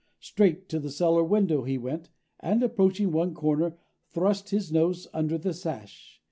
[0.19, 2.09] Straight to the cellar window he went,
[2.39, 3.77] and, approaching one corner,
[4.09, 6.19] thrust his nose under the sash.